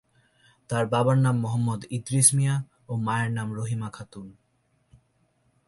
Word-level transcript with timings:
তার 0.69 0.85
বাবার 0.87 1.17
নাম 1.17 1.35
মোহাম্মদ 1.39 1.81
ইদ্রিস 1.89 2.27
মিয়া 2.33 2.55
ও 2.87 2.93
মায়ের 2.97 3.31
নাম 3.31 3.47
রহিমা 3.53 3.89
খাতুন। 3.89 4.27